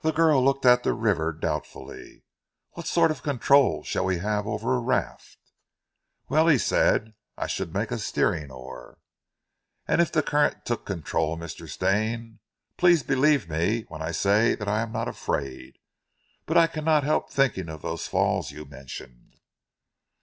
[0.00, 2.22] The girl looked at the river doubtfully.
[2.70, 5.36] "What sort of control shall we have over a raft?"
[6.30, 8.96] "Well," he said, "I should make a steering oar."
[9.86, 11.68] "And if the current took control, Mr.
[11.68, 12.38] Stane?
[12.78, 15.76] Please believe me when I say I am not afraid
[16.46, 19.36] but I cannot help thinking of those falls you mentioned."